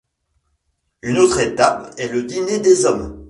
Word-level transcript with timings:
Une 1.03 1.19
autre 1.19 1.39
étape 1.41 1.93
est 1.99 2.07
le 2.09 2.23
dîner 2.23 2.57
des 2.57 2.85
hommes. 2.87 3.19